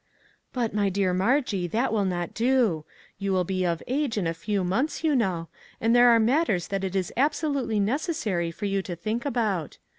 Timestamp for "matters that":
6.19-6.83